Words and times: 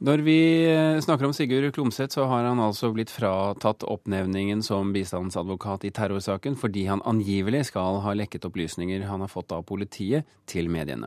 Når 0.00 0.22
vi 0.24 0.34
eh, 0.64 0.96
snakker 1.04 1.26
om 1.28 1.32
Sigurd 1.36 1.74
Klomsæt, 1.76 2.14
så 2.16 2.24
har 2.24 2.46
han 2.48 2.60
altså 2.64 2.88
blitt 2.96 3.10
fratatt 3.12 3.84
oppnevningen 3.84 4.62
som 4.64 4.94
bistandsadvokat 4.94 5.84
i 5.84 5.90
terrorsaken 5.92 6.56
fordi 6.56 6.86
han 6.88 7.02
angivelig 7.04 7.66
skal 7.68 8.00
ha 8.00 8.14
lekket 8.16 8.46
opplysninger 8.48 9.04
han 9.04 9.20
har 9.20 9.28
fått 9.28 9.52
av 9.52 9.66
politiet, 9.68 10.24
til 10.48 10.72
mediene. 10.72 11.06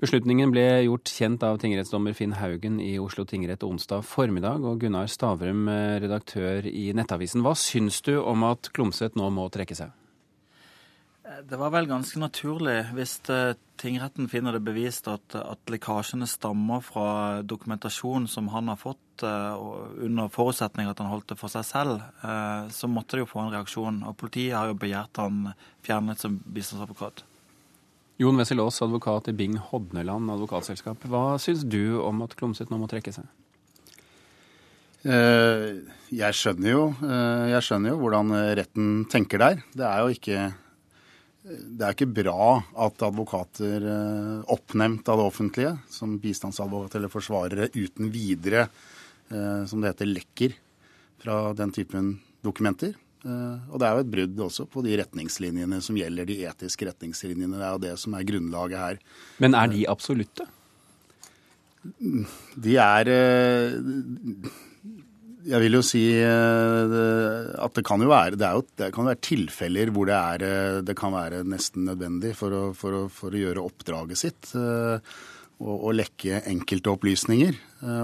Beslutningen 0.00 0.50
ble 0.50 0.64
gjort 0.86 1.12
kjent 1.12 1.44
av 1.46 1.60
tingrettsdommer 1.60 2.16
Finn 2.16 2.32
Haugen 2.40 2.80
i 2.80 2.96
Oslo 2.98 3.26
tingrett 3.28 3.62
onsdag 3.62 4.08
formiddag, 4.08 4.64
og 4.64 4.80
Gunnar 4.80 5.12
Stavrum, 5.12 5.68
eh, 5.68 6.00
redaktør 6.00 6.64
i 6.64 6.94
Nettavisen. 6.96 7.44
Hva 7.44 7.52
syns 7.52 8.00
du 8.08 8.16
om 8.24 8.48
at 8.48 8.72
Klomsæt 8.72 9.20
nå 9.20 9.28
må 9.36 9.50
trekke 9.52 9.76
seg? 9.76 9.92
Det 11.30 11.56
var 11.56 11.70
vel 11.70 11.86
ganske 11.86 12.18
naturlig 12.18 12.88
hvis 12.96 13.12
eh, 13.30 13.52
tingretten 13.78 14.26
finner 14.28 14.56
det 14.56 14.64
bevist 14.66 15.06
at, 15.08 15.36
at 15.38 15.70
lekkasjene 15.70 16.26
stammer 16.26 16.82
fra 16.82 17.40
dokumentasjon 17.46 18.26
som 18.28 18.48
han 18.50 18.70
har 18.72 18.78
fått 18.80 19.22
uh, 19.22 19.54
under 20.02 20.30
forutsetning 20.32 20.88
at 20.90 20.98
han 20.98 21.10
holdt 21.12 21.30
det 21.30 21.38
for 21.38 21.52
seg 21.52 21.64
selv, 21.68 22.02
uh, 22.24 22.66
så 22.74 22.90
måtte 22.90 23.14
det 23.14 23.22
jo 23.22 23.30
få 23.30 23.44
en 23.44 23.52
reaksjon. 23.54 24.00
Og 24.10 24.16
politiet 24.18 24.56
har 24.58 24.72
jo 24.72 24.78
begjært 24.80 25.20
han 25.22 25.52
fjernet 25.86 26.20
som 26.20 26.40
bistandsadvokat. 26.44 27.22
Jon 28.20 28.40
Wessel 28.40 28.60
Aas, 28.60 28.82
advokat 28.84 29.30
i 29.30 29.36
Bing 29.36 29.54
Hodneland 29.70 30.34
advokatselskap. 30.34 31.06
Hva 31.08 31.38
syns 31.40 31.62
du 31.62 32.00
om 32.02 32.24
at 32.26 32.34
Klomsæt 32.36 32.72
nå 32.72 32.80
må 32.80 32.90
trekke 32.90 33.14
seg? 33.16 33.30
Jeg 35.00 36.36
skjønner, 36.36 36.68
jo, 36.68 36.82
jeg 37.48 37.64
skjønner 37.64 37.94
jo 37.94 38.00
hvordan 38.02 38.34
retten 38.58 38.90
tenker 39.08 39.40
der. 39.40 39.62
Det 39.72 39.86
er 39.88 40.02
jo 40.02 40.18
ikke 40.18 40.50
det 41.40 41.86
er 41.86 41.94
ikke 41.94 42.10
bra 42.20 42.60
at 42.84 43.02
advokater 43.06 43.84
eh, 43.88 44.40
oppnevnt 44.52 45.08
av 45.08 45.20
det 45.20 45.28
offentlige 45.30 45.72
som 45.92 46.18
bistandsadvokat 46.20 46.98
eller 46.98 47.12
forsvarere 47.12 47.70
uten 47.72 48.10
videre, 48.12 48.66
eh, 49.32 49.62
som 49.70 49.80
det 49.80 49.94
heter, 49.94 50.10
lekker 50.10 50.58
fra 51.22 51.38
den 51.56 51.72
typen 51.72 52.12
dokumenter. 52.44 52.92
Eh, 53.24 53.56
og 53.72 53.80
det 53.80 53.88
er 53.88 53.96
jo 53.96 54.04
et 54.04 54.12
brudd 54.12 54.44
også 54.50 54.68
på 54.68 54.84
de 54.84 55.00
retningslinjene 55.00 55.80
som 55.84 55.96
gjelder, 55.96 56.28
de 56.28 56.42
etiske 56.50 56.90
retningslinjene. 56.90 57.56
Det 57.56 57.66
er 57.66 57.76
jo 57.76 57.84
det 57.88 57.96
som 58.04 58.16
er 58.18 58.28
grunnlaget 58.28 58.84
her. 58.84 59.04
Men 59.40 59.56
er 59.56 59.72
de 59.72 59.86
absolutte? 59.88 60.48
De 61.80 62.76
er 62.76 63.08
jeg 65.46 65.62
vil 65.62 65.78
jo 65.78 65.82
si 65.84 66.02
eh, 66.16 66.94
at 67.64 67.76
det 67.76 67.84
kan 67.86 68.02
jo 68.02 68.10
være, 68.10 68.38
det 68.40 68.52
jo, 68.54 68.62
det 68.80 68.90
kan 68.94 69.08
være 69.08 69.22
tilfeller 69.24 69.92
hvor 69.94 70.08
det, 70.10 70.16
er, 70.16 70.44
eh, 70.46 70.78
det 70.84 70.96
kan 70.98 71.14
være 71.14 71.42
nesten 71.48 71.88
nødvendig 71.88 72.34
for 72.38 72.54
å, 72.54 72.62
for 72.76 72.96
å, 72.98 73.02
for 73.12 73.34
å 73.34 73.44
gjøre 73.44 73.64
oppdraget 73.64 74.20
sitt. 74.20 74.54
Og, 75.60 75.74
å 75.84 75.90
lekke 75.92 76.38
enkelte 76.48 76.88
opplysninger, 76.88 77.58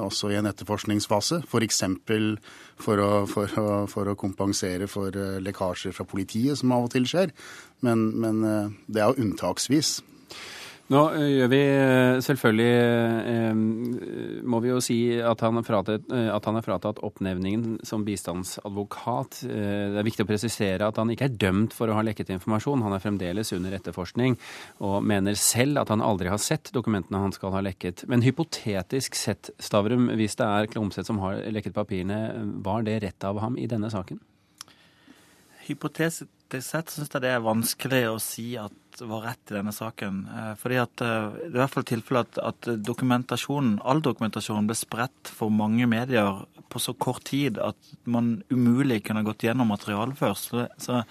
også 0.04 0.28
i 0.28 0.34
en 0.36 0.44
etterforskningsfase. 0.50 1.38
F.eks. 1.48 1.78
For, 2.04 3.00
å, 3.00 3.22
for, 3.30 3.54
å, 3.56 3.78
for 3.88 4.10
å 4.12 4.16
kompensere 4.20 4.84
for 4.92 5.16
lekkasjer 5.40 5.96
fra 5.96 6.04
politiet, 6.04 6.60
som 6.60 6.74
av 6.76 6.84
og 6.84 6.92
til 6.92 7.08
skjer. 7.08 7.32
Men, 7.80 8.10
men 8.20 8.44
det 8.84 9.00
er 9.00 9.08
jo 9.08 9.24
unntaksvis. 9.24 9.94
Nå 10.86 11.00
eh, 11.16 11.24
gjør 11.32 11.48
vi 11.50 11.58
eh, 11.66 12.16
selvfølgelig 12.22 12.74
eh, 13.26 13.56
Må 14.46 14.60
vi 14.62 14.70
jo 14.70 14.78
si 14.84 14.98
at 15.18 15.40
han, 15.42 15.58
fratet, 15.66 16.04
at 16.06 16.46
han 16.46 16.58
er 16.60 16.62
fratatt 16.62 17.00
oppnevningen 17.06 17.80
som 17.86 18.04
bistandsadvokat. 18.06 19.40
Det 19.42 19.98
er 19.98 20.06
viktig 20.06 20.22
å 20.22 20.28
presisere 20.28 20.86
at 20.86 21.00
han 21.00 21.10
ikke 21.10 21.26
er 21.26 21.38
dømt 21.42 21.74
for 21.74 21.90
å 21.90 21.96
ha 21.98 22.04
lekket 22.06 22.30
informasjon. 22.36 22.84
Han 22.86 22.94
er 22.94 23.02
fremdeles 23.02 23.50
under 23.56 23.74
etterforskning 23.74 24.36
og 24.86 25.00
mener 25.06 25.34
selv 25.40 25.82
at 25.82 25.90
han 25.90 26.04
aldri 26.04 26.30
har 26.30 26.40
sett 26.42 26.70
dokumentene 26.76 27.24
han 27.24 27.34
skal 27.34 27.56
ha 27.56 27.64
lekket. 27.66 28.06
Men 28.10 28.22
hypotetisk 28.22 29.18
sett, 29.18 29.50
Stavrum, 29.58 30.12
hvis 30.14 30.38
det 30.38 30.46
er 30.46 30.70
Klomsæt 30.70 31.10
som 31.10 31.18
har 31.24 31.42
lekket 31.50 31.74
papirene, 31.74 32.20
var 32.62 32.86
det 32.86 33.00
rett 33.02 33.26
av 33.26 33.42
ham 33.42 33.58
i 33.58 33.66
denne 33.70 33.90
saken? 33.90 34.22
Hypotetisk 35.66 36.30
sett 36.62 36.92
syns 36.92 37.10
jeg 37.10 37.22
det 37.24 37.30
er 37.34 37.44
vanskelig 37.44 38.02
å 38.10 38.18
si 38.22 38.54
at 38.60 38.72
var 39.04 39.26
rett 39.26 39.50
i 39.50 39.56
denne 39.58 39.72
saken. 39.74 40.22
Eh, 40.32 40.52
fordi 40.60 40.78
at 40.80 41.02
eh, 41.04 41.26
Det 41.36 41.48
er 41.50 41.56
i 41.56 41.60
hvert 41.60 41.74
fall 41.74 41.88
tilfellet 41.90 42.38
at, 42.38 42.68
at 42.68 42.84
dokumentasjonen, 42.86 43.80
all 43.84 44.00
dokumentasjonen 44.04 44.68
ble 44.68 44.76
spredt 44.78 45.32
for 45.32 45.52
mange 45.52 45.88
medier 45.90 46.46
på 46.72 46.80
så 46.82 46.94
kort 46.94 47.26
tid 47.28 47.60
at 47.62 47.76
man 48.04 48.40
umulig 48.50 49.02
kunne 49.06 49.24
gått 49.26 49.44
gjennom 49.46 49.68
materialet 49.70 50.18
først. 50.18 50.54
Så 50.82 51.02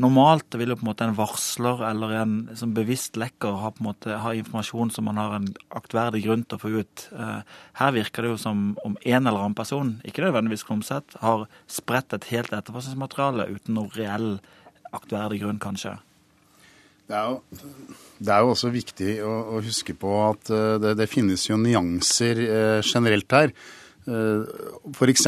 Normalt 0.00 0.54
vil 0.54 0.70
jo 0.70 0.76
på 0.78 0.84
en 0.84 0.88
måte 0.88 1.04
en 1.04 1.16
varsler 1.16 1.82
eller 1.90 2.12
en 2.20 2.34
som 2.56 2.70
bevisst 2.76 3.18
lekker 3.20 3.58
ha, 3.60 3.72
på 3.74 3.82
en 3.82 3.88
måte, 3.88 4.18
ha 4.22 4.32
informasjon 4.38 4.92
som 4.94 5.08
man 5.08 5.18
har 5.20 5.34
en 5.36 5.48
aktverdig 5.76 6.22
grunn 6.24 6.44
til 6.46 6.56
å 6.56 6.62
få 6.62 6.70
ut. 6.78 7.06
Eh, 7.10 7.40
her 7.80 7.96
virker 7.96 8.24
det 8.24 8.30
jo 8.32 8.38
som 8.40 8.62
om 8.86 8.94
en 9.02 9.26
eller 9.26 9.42
annen 9.42 9.58
person, 9.58 9.96
ikke 10.06 10.24
nødvendigvis 10.24 10.64
Klomsæt, 10.68 11.18
har 11.24 11.48
spredt 11.68 12.14
et 12.16 12.30
helt 12.30 12.54
etterforskningsmateriale 12.54 13.50
uten 13.50 13.76
noen 13.76 13.92
reell 13.98 14.30
aktverdig 14.94 15.42
grunn, 15.42 15.60
kanskje. 15.62 15.98
Det 17.10 17.18
er, 17.18 17.26
jo, 17.26 17.66
det 18.22 18.30
er 18.30 18.44
jo 18.44 18.52
også 18.52 18.70
viktig 18.70 19.12
å, 19.26 19.32
å 19.56 19.60
huske 19.64 19.96
på 19.98 20.10
at 20.28 20.50
uh, 20.54 20.76
det, 20.78 20.94
det, 21.00 21.08
finnes 21.10 21.42
jo 21.48 21.58
nyanser 21.58 22.38
uh, 22.46 22.78
generelt 22.86 23.34
her. 23.34 23.50
Uh, 24.08 24.46
F.eks. 24.94 25.26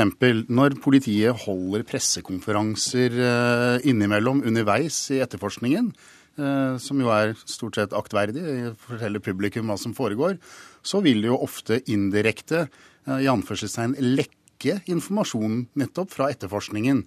når 0.49 0.79
politiet 0.83 1.45
holder 1.45 1.85
pressekonferanser 1.89 3.17
innimellom 3.89 4.43
underveis 4.49 5.05
i 5.13 5.21
etterforskningen, 5.25 5.93
som 6.81 6.97
jo 6.97 7.11
er 7.13 7.35
stort 7.45 7.77
sett 7.77 7.93
aktverdig, 7.93 8.73
forteller 8.81 9.21
publikum 9.21 9.69
hva 9.69 9.75
som 9.77 9.93
foregår, 9.93 10.39
så 10.81 11.03
vil 11.05 11.21
det 11.21 11.29
jo 11.29 11.37
ofte 11.45 11.77
indirekte 11.93 12.63
i 13.21 13.29
anførselstegn 13.29 13.99
lekke 14.01 14.79
informasjon 14.89 15.67
nettopp 15.77 16.09
fra 16.15 16.31
etterforskningen 16.33 17.05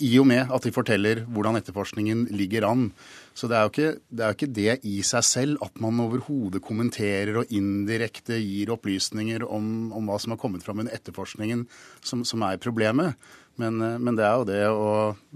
i 0.00 0.10
og 0.20 0.26
med 0.30 0.52
at 0.52 0.64
de 0.66 0.72
forteller 0.74 1.22
hvordan 1.30 1.58
etterforskningen 1.60 2.26
ligger 2.34 2.66
an. 2.68 2.88
Så 3.36 3.48
det 3.50 3.56
er 3.56 3.66
jo 3.66 3.72
ikke 3.72 3.90
det, 4.08 4.24
jo 4.24 4.36
ikke 4.36 4.50
det 4.56 4.76
i 4.88 4.96
seg 5.06 5.26
selv 5.26 5.64
at 5.64 5.76
man 5.82 6.00
overhodet 6.02 6.62
kommenterer 6.64 7.42
og 7.42 7.52
indirekte 7.54 8.38
gir 8.40 8.72
opplysninger 8.74 9.44
om, 9.46 9.90
om, 9.96 10.10
hva 10.10 10.18
som 10.20 10.34
har 10.34 10.40
kommet 10.42 10.64
fram 10.66 10.82
under 10.82 10.96
etterforskningen, 10.96 11.66
som, 12.04 12.24
som 12.28 12.44
er 12.46 12.60
problemet. 12.62 13.16
Men, 13.60 13.76
men, 14.00 14.16
det 14.16 14.24
er 14.24 14.38
jo 14.38 14.46
det 14.48 14.62
å, 14.72 14.92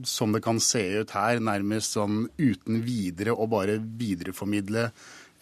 som 0.08 0.32
det 0.32 0.40
kan 0.44 0.60
se 0.62 0.82
ut 1.02 1.12
her, 1.12 1.42
nærmest 1.44 1.98
sånn 1.98 2.24
uten 2.38 2.80
videre 2.86 3.34
å 3.36 3.48
bare 3.50 3.76
videreformidle 3.76 4.88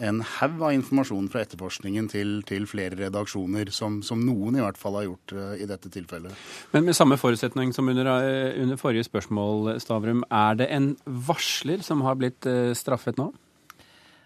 en 0.03 0.23
haug 0.27 0.63
av 0.63 0.73
informasjon 0.75 1.29
fra 1.31 1.45
etterforskningen 1.45 2.09
til, 2.11 2.41
til 2.49 2.67
flere 2.71 2.99
redaksjoner, 2.99 3.71
som, 3.75 4.01
som, 4.07 4.23
noen 4.27 4.59
i 4.59 4.65
hvert 4.65 4.81
fall 4.81 4.99
har 4.99 5.07
gjort 5.07 5.35
uh, 5.37 5.53
i 5.55 5.69
dette 5.69 5.91
tilfellet. 5.95 6.35
Men 6.75 6.89
med 6.89 6.99
samme 6.99 7.19
forutsetning 7.21 7.75
som 7.77 7.91
under, 7.93 8.11
uh, 8.11 8.51
under, 8.63 8.81
forrige 8.81 9.07
spørsmål, 9.07 9.77
Stavrum. 9.83 10.25
Er 10.33 10.59
det 10.59 10.69
en 10.75 10.93
varsler 11.07 11.85
som 11.87 12.03
har 12.07 12.19
blitt 12.19 12.49
uh, 12.51 12.73
straffet 12.79 13.21
nå? 13.21 13.31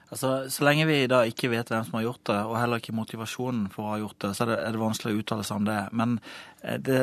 Altså, 0.07 0.47
Så 0.53 0.65
lenge 0.65 0.87
vi 0.89 1.03
da 1.11 1.25
ikke 1.29 1.51
vet 1.53 1.69
hvem 1.73 1.85
som 1.85 1.99
har 1.99 2.07
gjort 2.07 2.25
det, 2.31 2.41
og 2.47 2.57
heller 2.61 2.81
ikke 2.81 2.97
motivasjonen 2.97 3.69
for 3.75 3.85
å 3.85 3.95
ha 3.97 4.01
gjort 4.05 4.21
det, 4.25 4.33
så 4.33 4.47
er 4.47 4.53
det, 4.55 4.59
er 4.63 4.77
det 4.77 4.83
vanskelig 4.87 5.13
å 5.13 5.21
uttale 5.21 5.47
seg 5.47 5.61
om 5.61 5.69
det. 5.69 5.79
Men 5.99 6.17
det, 6.87 7.01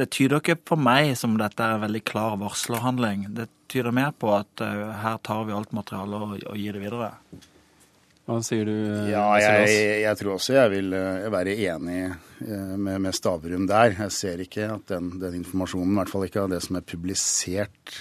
det, 0.00 0.08
tyder 0.08 0.40
ikke 0.40 0.58
på 0.72 0.80
meg 0.80 1.12
som 1.20 1.36
dette 1.38 1.62
er 1.62 1.76
en 1.76 1.84
veldig 1.84 2.02
klar 2.08 2.38
varslerhandling. 2.40 3.28
Det 3.36 3.50
tyder 3.70 3.94
mer 3.94 4.16
på 4.16 4.32
at 4.34 4.64
her 4.64 5.20
tar 5.22 5.44
vi 5.46 5.54
alt 5.54 5.76
materialet 5.76 6.24
og, 6.24 6.36
og 6.54 6.58
gir 6.58 6.80
det 6.80 6.86
videre. 6.88 7.12
Hva 8.22 8.36
sier 8.46 8.68
du? 8.68 8.72
Eh, 8.72 9.08
ja, 9.10 9.24
jeg, 9.42 9.78
jeg, 10.04 10.18
tror 10.20 10.36
også 10.36 10.54
jeg 10.54 10.70
vil 10.76 10.92
eh, 10.94 11.24
være 11.32 11.56
enig 11.66 11.96
eh, 12.06 12.74
med, 12.78 13.00
med 13.02 13.16
Stavrum 13.16 13.64
der. 13.66 13.96
Jeg 13.98 14.14
ser 14.14 14.42
ikke 14.44 14.68
at 14.76 14.92
den, 14.92 15.08
den, 15.18 15.40
informasjonen, 15.40 15.90
i 15.90 15.98
hvert 15.98 16.12
fall 16.12 16.26
ikke 16.28 16.44
av 16.44 16.52
det 16.52 16.60
som 16.62 16.78
er 16.78 16.86
publisert, 16.86 17.96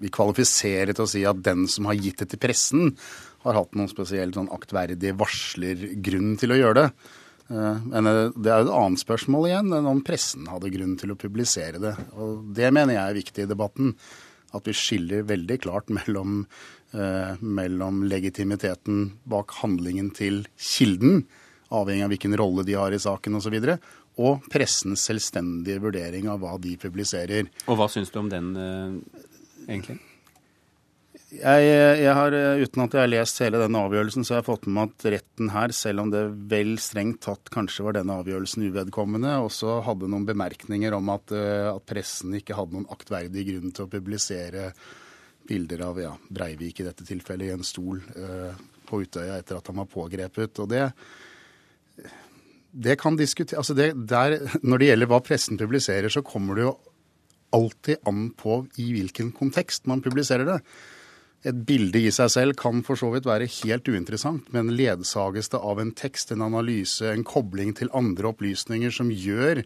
vil 0.00 0.14
kvalifisere 0.16 0.96
til 0.96 1.04
å 1.04 1.10
si 1.12 1.26
at 1.28 1.44
den 1.44 1.68
som 1.68 1.90
har 1.90 2.00
gitt 2.00 2.24
det 2.24 2.30
til 2.32 2.40
pressen, 2.40 2.94
har 3.44 3.58
hatt 3.58 3.76
noen 3.76 3.90
spesielt 3.90 4.38
sånn 4.38 4.52
aktverdig 4.54 5.12
varslergrunn 5.20 6.36
til 6.40 6.54
å 6.54 6.60
gjøre 6.62 6.78
det. 6.78 6.88
Men 7.52 8.06
det 8.06 8.48
er 8.48 8.62
jo 8.62 8.68
et 8.68 8.76
annet 8.78 9.02
spørsmål 9.02 9.48
igjen 9.48 9.74
enn 9.76 9.88
om 9.90 10.00
pressen 10.06 10.46
hadde 10.48 10.70
grunn 10.72 10.94
til 10.96 11.12
å 11.12 11.18
publisere 11.18 11.82
det. 11.82 11.96
Og 12.14 12.46
det 12.56 12.70
mener 12.72 12.94
jeg 12.94 13.02
er 13.02 13.18
viktig 13.18 13.44
i 13.44 13.50
debatten. 13.50 13.96
At 14.52 14.68
vi 14.68 14.76
skiller 14.76 15.26
veldig 15.28 15.58
klart 15.64 15.92
mellom 15.92 16.42
Eh, 16.92 17.34
mellom 17.40 18.04
legitimiteten 18.04 19.12
bak 19.24 19.54
handlingen 19.62 20.10
til 20.12 20.42
kilden, 20.60 21.22
avhengig 21.72 22.04
av 22.04 22.12
hvilken 22.12 22.36
rolle 22.36 22.66
de 22.68 22.76
har 22.76 22.92
i 22.92 23.00
saken 23.00 23.38
osv., 23.38 23.56
og, 23.56 23.64
så 23.64 24.20
og 24.20 24.48
pressens 24.52 25.06
selvstendige 25.08 25.80
vurdering 25.80 26.28
av 26.28 26.42
hva 26.42 26.58
de 26.60 26.74
publiserer. 26.76 27.48
Og 27.64 27.78
hva 27.80 27.88
syns 27.88 28.12
du 28.12 28.18
om 28.20 28.28
den, 28.28 28.50
eh, 28.60 29.24
egentlig? 29.70 29.96
Jeg, 31.32 31.68
jeg, 32.02 32.12
har, 32.12 32.34
Uten 32.60 32.82
at 32.84 32.94
jeg 32.94 33.00
har 33.00 33.08
lest 33.08 33.38
hele 33.40 33.60
denne 33.62 33.80
avgjørelsen, 33.86 34.24
så 34.26 34.34
har 34.34 34.42
jeg 34.42 34.48
fått 34.50 34.66
med 34.68 34.74
meg 34.76 34.90
at 34.90 35.06
retten 35.14 35.52
her, 35.54 35.72
selv 35.72 36.02
om 36.04 36.10
det 36.12 36.20
vel 36.50 36.74
strengt 36.82 37.22
tatt 37.24 37.48
kanskje 37.54 37.86
var 37.86 37.96
denne 37.96 38.18
avgjørelsen 38.20 38.66
uvedkommende, 38.68 39.38
også 39.40 39.78
hadde 39.86 40.10
noen 40.12 40.26
bemerkninger 40.28 40.92
om 40.92 41.08
at, 41.14 41.32
eh, 41.32 41.70
at 41.70 41.86
pressen 41.88 42.36
ikke 42.36 42.58
hadde 42.58 42.76
noen 42.76 42.90
aktverdig 42.92 43.46
grunn 43.48 43.72
til 43.72 43.86
å 43.86 43.92
publisere 43.94 44.68
bilder 45.48 45.86
av 45.88 46.02
ja, 46.02 46.12
Breivik 46.28 46.82
i 46.82 46.86
dette 46.86 47.06
tilfellet 47.08 47.48
i 47.48 47.56
en 47.56 47.66
stol 47.66 47.98
uh, 48.14 48.52
på 48.86 49.02
Utøya 49.02 49.40
etter 49.40 49.58
at 49.58 49.72
han 49.72 49.80
var 49.80 49.90
pågrepet. 49.90 50.60
Og 50.62 50.68
det, 50.70 50.84
det 52.70 52.98
kan 53.00 53.18
diskutere, 53.18 53.58
altså 53.58 53.74
det, 53.74 53.92
der, 54.08 54.38
Når 54.62 54.78
det 54.78 54.90
gjelder 54.92 55.10
hva 55.10 55.22
pressen 55.24 55.58
publiserer, 55.60 56.12
så 56.12 56.22
kommer 56.22 56.58
det 56.58 56.68
jo 56.68 56.76
alltid 57.52 58.04
an 58.08 58.28
på 58.38 58.62
i 58.80 58.92
hvilken 58.94 59.32
kontekst 59.36 59.88
man 59.90 60.04
publiserer 60.04 60.46
det. 60.48 60.60
Et 61.48 61.64
bilde 61.66 61.98
i 61.98 62.12
seg 62.14 62.30
selv 62.30 62.54
kan 62.58 62.84
for 62.86 62.98
så 62.98 63.08
vidt 63.10 63.26
være 63.26 63.50
helt 63.50 63.88
uinteressant, 63.90 64.46
men 64.54 64.70
ledsages 64.78 65.50
det 65.50 65.58
av 65.58 65.80
en 65.82 65.90
tekst, 65.98 66.30
en 66.30 66.44
analyse, 66.46 67.02
en 67.02 67.26
kobling 67.26 67.74
til 67.74 67.90
andre 67.98 68.30
opplysninger 68.30 68.94
som 68.94 69.10
gjør 69.10 69.64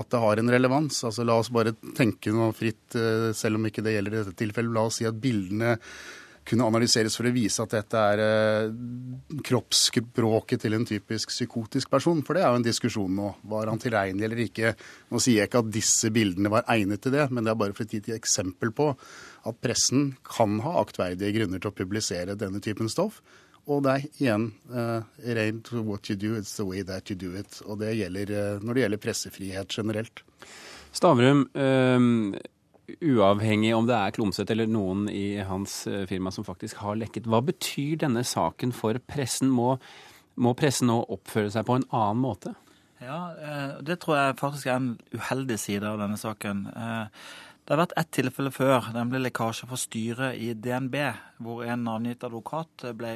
at 0.00 0.08
det 0.12 0.22
har 0.22 0.40
en 0.40 0.52
relevans. 0.54 1.02
Altså 1.04 1.26
La 1.26 1.36
oss 1.40 1.50
bare 1.52 1.74
tenke 1.98 2.32
noe 2.32 2.54
fritt, 2.56 2.94
eh, 2.96 3.30
selv 3.36 3.58
om 3.58 3.68
ikke 3.68 3.84
det 3.84 3.96
gjelder 3.96 4.16
i 4.16 4.22
dette 4.22 4.38
tilfellet. 4.38 4.74
La 4.74 4.86
oss 4.88 5.00
si 5.00 5.08
at 5.08 5.20
bildene 5.20 5.76
kunne 6.48 6.66
analyseres 6.66 7.16
for 7.18 7.28
å 7.28 7.32
vise 7.34 7.62
at 7.62 7.74
dette 7.74 8.04
er 8.12 8.22
eh, 8.24 8.70
kroppsspråket 9.46 10.64
til 10.64 10.76
en 10.76 10.86
typisk 10.88 11.32
psykotisk 11.32 11.90
person. 11.92 12.22
For 12.26 12.36
det 12.36 12.44
er 12.44 12.54
jo 12.54 12.60
en 12.60 12.66
diskusjon 12.66 13.18
nå. 13.18 13.32
Var 13.52 13.70
han 13.70 13.82
tilregnelig 13.82 14.26
eller 14.28 14.42
ikke? 14.46 14.72
Nå 15.12 15.20
sier 15.22 15.42
jeg 15.42 15.50
ikke 15.50 15.62
at 15.64 15.74
disse 15.74 16.10
bildene 16.14 16.52
var 16.52 16.66
egnet 16.72 17.04
til 17.04 17.14
det, 17.14 17.28
men 17.30 17.46
det 17.46 17.52
er 17.54 17.60
bare 17.60 17.76
for 17.76 17.86
å 17.86 17.92
gi 17.92 18.02
et 18.02 18.16
eksempel 18.16 18.72
på 18.76 18.90
at 19.48 19.60
pressen 19.62 20.14
kan 20.26 20.58
ha 20.64 20.80
aktverdige 20.80 21.38
grunner 21.38 21.62
til 21.62 21.72
å 21.72 21.76
publisere 21.76 22.38
denne 22.40 22.62
typen 22.64 22.90
stoff. 22.92 23.20
Og 23.70 23.84
det 23.84 23.92
er 23.92 24.06
igjen 24.22 24.46
uh, 24.72 25.04
rent 25.36 25.68
what 25.84 26.08
you 26.10 26.16
do, 26.18 26.34
it's 26.38 26.56
the 26.56 26.66
way 26.66 26.82
that 26.86 27.10
you 27.10 27.16
do 27.18 27.34
it. 27.38 27.60
Og 27.66 27.78
det 27.82 27.92
gjelder 27.98 28.32
uh, 28.32 28.64
når 28.64 28.76
det 28.76 28.84
gjelder 28.84 29.02
pressefrihet 29.04 29.76
generelt. 29.76 30.24
Stavrum, 30.96 31.44
uh, 31.54 32.40
uavhengig 32.98 33.74
om 33.76 33.86
det 33.88 33.96
er 33.96 34.14
Klomsæt 34.16 34.50
eller 34.54 34.70
noen 34.70 35.06
i 35.12 35.40
hans 35.46 35.82
eh, 35.90 36.06
firma 36.10 36.32
som 36.34 36.46
faktisk 36.46 36.80
har 36.84 36.98
lekket. 37.00 37.28
Hva 37.30 37.42
betyr 37.44 38.00
denne 38.04 38.24
saken 38.26 38.74
for 38.76 38.98
pressen? 39.10 39.52
Må, 39.54 39.74
må 40.40 40.54
pressen 40.58 40.90
nå 40.90 41.00
oppføre 41.16 41.52
seg 41.54 41.68
på 41.68 41.78
en 41.78 41.86
annen 41.88 42.24
måte? 42.24 42.54
Ja, 43.00 43.20
eh, 43.36 43.78
det 43.86 44.00
tror 44.02 44.18
jeg 44.18 44.40
faktisk 44.40 44.68
er 44.68 44.80
en 44.80 44.90
uheldig 45.16 45.60
side 45.60 45.88
av 45.88 46.00
denne 46.02 46.18
saken. 46.20 46.66
Eh, 46.72 47.28
det 47.64 47.76
har 47.76 47.84
vært 47.84 47.98
ett 48.00 48.10
tilfelle 48.16 48.50
før, 48.52 48.90
nemlig 48.96 49.22
lekkasje 49.26 49.68
fra 49.70 49.78
styret 49.78 50.40
i 50.42 50.52
DNB, 50.58 50.96
hvor 51.44 51.62
en 51.64 51.86
navngitt 51.86 52.24
advokat 52.26 52.90
ble 52.98 53.14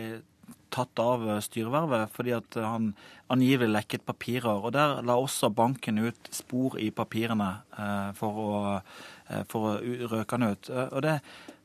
tatt 0.75 0.99
av 0.99 1.25
styrevervet 1.47 2.13
fordi 2.13 2.35
at 2.37 2.59
han 2.59 2.93
angivelig 3.33 3.71
lekket 3.73 4.07
papirer. 4.07 4.67
Og 4.67 4.75
Der 4.75 5.01
la 5.07 5.17
også 5.17 5.53
banken 5.55 6.03
ut 6.03 6.31
spor 6.35 6.79
i 6.83 6.91
papirene 6.95 7.53
for 8.19 8.43
å 8.45 8.53
Eh, 9.33 9.45
for 9.49 9.71
å 9.71 9.75
røke 10.11 10.37
han 10.37 10.51
ut. 10.53 10.69
Eh, 10.69 10.89
og 10.93 11.05
det, 11.07 11.19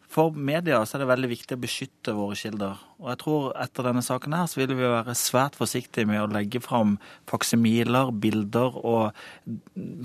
for 0.10 0.34
media 0.34 0.80
så 0.90 0.98
er 0.98 1.04
det 1.04 1.10
veldig 1.12 1.28
viktig 1.30 1.54
å 1.54 1.62
beskytte 1.62 2.14
våre 2.18 2.34
kilder. 2.38 2.80
Og 2.98 3.12
jeg 3.12 3.20
tror 3.22 3.44
etter 3.62 3.86
denne 3.86 4.02
saken 4.02 4.34
her 4.34 4.48
så 4.50 4.58
vil 4.58 4.72
vi 4.74 4.88
være 4.90 5.14
svært 5.16 5.58
forsiktige 5.60 6.10
med 6.10 6.24
å 6.24 6.32
legge 6.34 6.62
fram 6.66 6.96
faksimiler, 7.30 8.10
bilder 8.18 8.80
og 8.82 9.20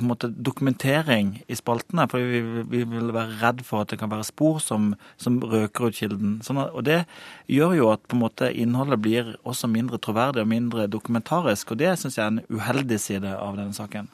måte, 0.05 0.29
dokumentering 0.29 1.39
i 1.49 1.57
spaltene. 1.57 2.05
For 2.13 2.21
vi, 2.21 2.43
vi, 2.69 2.83
vil 2.91 3.15
være 3.17 3.39
redd 3.41 3.63
for 3.65 3.81
at 3.81 3.95
det 3.95 3.99
kan 4.03 4.13
være 4.13 4.29
spor 4.29 4.61
som, 4.61 4.93
som 5.17 5.41
røker 5.41 5.89
ut 5.89 5.97
kilden. 5.97 6.37
Sånn 6.45 6.61
at, 6.61 6.77
og 6.77 6.85
det 6.85 7.01
gjør 7.49 7.73
jo 7.79 7.89
at 7.95 8.05
på 8.05 8.19
en 8.19 8.27
måte 8.27 8.53
innholdet 8.53 9.01
blir 9.01 9.33
også 9.41 9.73
mindre 9.73 10.03
troverdig 10.05 10.45
og 10.45 10.53
mindre 10.53 10.85
dokumentarisk. 10.93 11.73
Og 11.73 11.81
det 11.81 11.97
syns 12.03 12.21
jeg 12.21 12.27
er 12.27 12.37
en 12.37 12.45
uheldig 12.53 13.01
side 13.01 13.33
av 13.41 13.57
denne 13.57 13.73
saken. 13.73 14.13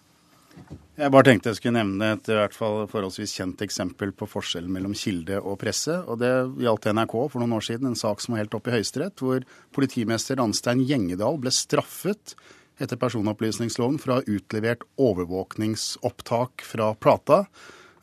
Jeg 1.00 1.12
bare 1.14 1.25
tenkte 1.31 1.49
jeg 1.49 1.56
skulle 1.56 1.79
nevne 1.79 2.11
et 2.12 2.26
i 2.29 2.35
hvert 2.37 2.52
fall 2.52 2.82
forholdsvis 2.91 3.32
kjent 3.38 3.62
eksempel 3.64 4.11
på 4.12 4.26
forskjellen 4.29 4.73
mellom 4.75 4.93
kilde 4.99 5.38
og 5.41 5.56
presse. 5.62 5.94
og 6.05 6.19
Det 6.20 6.31
gjaldt 6.61 6.91
NRK 6.93 7.14
for 7.32 7.41
noen 7.41 7.55
år 7.56 7.64
siden, 7.64 7.88
en 7.88 7.97
sak 7.97 8.20
som 8.20 8.35
var 8.35 8.43
helt 8.43 8.56
oppe 8.58 8.69
i 8.69 8.75
Høyesterett, 8.75 9.23
hvor 9.23 9.47
politimester 9.73 10.43
Anstein 10.44 10.82
Gjengedal 10.85 11.41
ble 11.41 11.52
straffet 11.56 12.35
etter 12.81 13.00
personopplysningsloven 13.00 13.97
for 14.00 14.12
å 14.12 14.19
ha 14.19 14.26
utlevert 14.29 14.85
overvåkningsopptak 15.00 16.64
fra 16.69 16.93
Plata 17.00 17.47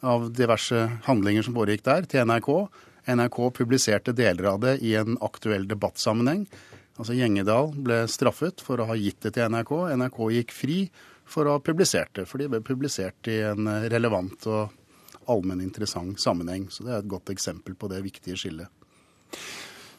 av 0.05 0.29
diverse 0.33 0.83
handlinger 1.05 1.45
som 1.45 1.57
foregikk 1.57 1.85
der, 1.85 2.07
til 2.09 2.25
NRK. 2.29 2.49
NRK 3.13 3.37
publiserte 3.59 4.13
deler 4.17 4.49
av 4.51 4.63
det 4.65 4.77
i 4.85 4.95
en 4.99 5.19
aktuell 5.25 5.67
debattsammenheng. 5.69 6.47
Altså 6.97 7.13
Gjengedal 7.13 7.71
ble 7.77 8.01
straffet 8.09 8.61
for 8.65 8.81
å 8.81 8.89
ha 8.89 8.97
gitt 8.97 9.21
det 9.25 9.35
til 9.37 9.53
NRK. 9.53 9.73
NRK 10.01 10.19
gikk 10.39 10.53
fri 10.55 10.79
for 11.27 11.47
å 11.47 11.57
ha 11.57 11.63
publisert 11.63 12.15
det. 12.17 12.27
For 12.29 12.41
de 12.41 12.49
ble 12.51 12.61
publisert 12.65 13.29
i 13.31 13.39
en 13.45 13.69
relevant 13.91 14.47
og 14.49 14.75
allmenninteressant 15.27 16.19
sammenheng. 16.21 16.69
Så 16.71 16.87
det 16.87 16.93
er 16.93 17.03
et 17.03 17.11
godt 17.11 17.31
eksempel 17.33 17.75
på 17.75 17.89
det 17.91 18.01
viktige 18.05 18.39
skillet. 18.39 18.71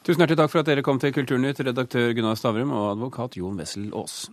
Tusen 0.07 0.23
hjertelig 0.23 0.39
takk 0.41 0.53
for 0.53 0.63
at 0.63 0.69
dere 0.71 0.85
kom 0.87 1.01
til 1.03 1.13
Kulturnytt, 1.13 1.61
redaktør 1.67 2.15
Gunnar 2.17 2.39
Stavrum 2.39 2.73
og 2.73 2.95
advokat 2.95 3.37
Jon 3.37 3.59
Wessel 3.61 3.91
Aas. 3.93 4.29